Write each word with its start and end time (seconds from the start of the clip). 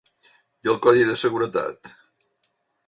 I 0.67 0.71
el 0.73 0.79
codi 0.85 1.05
de 1.11 1.19
seguretat? 1.25 1.95